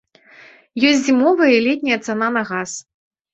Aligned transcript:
Ёсць 0.91 1.03
зімовая 1.09 1.51
і 1.57 1.59
летняя 1.67 1.99
цана 2.07 2.27
на 2.39 2.43
газ. 2.49 2.71